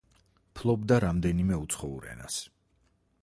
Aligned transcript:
ფლობდა 0.59 0.97
რამდენიმე 1.03 1.59
უცხოურ 1.65 2.09
ენას. 2.15 2.41